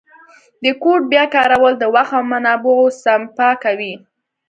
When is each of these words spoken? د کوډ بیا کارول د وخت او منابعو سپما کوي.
د 0.63 0.65
کوډ 0.81 1.01
بیا 1.11 1.25
کارول 1.35 1.73
د 1.79 1.83
وخت 1.95 2.13
او 2.17 2.23
منابعو 2.31 2.87
سپما 3.03 3.49
کوي. 3.63 3.93